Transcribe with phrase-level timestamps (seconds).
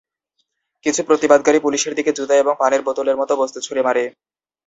[0.83, 4.03] কিছু প্রতিবাদকারী পুলিশের দিকে জুতা এবং পানির বোতলের মতো বস্তু ছুঁড়ে মারে।